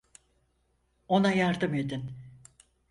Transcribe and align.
Ona 1.07 1.31
yardım 1.31 1.73
edin! 1.73 2.11